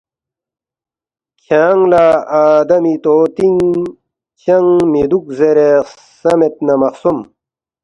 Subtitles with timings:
[1.41, 2.03] کھیانگ لہ
[2.45, 3.61] آدمی طوطِنگ
[4.41, 7.19] چنگ مِہ دُوک زیرے خسمید نہ مہ خسوم